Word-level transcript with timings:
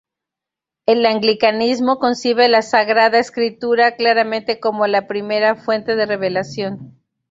El 0.87 1.05
anglicanismo 1.05 1.99
concibe 1.99 2.49
la 2.49 2.63
Sagrada 2.63 3.19
Escritura 3.19 3.95
claramente 3.97 4.59
como 4.59 4.87
la 4.87 5.05
primera 5.05 5.53
fuente 5.53 5.95
de 5.95 6.07
revelación. 6.07 6.97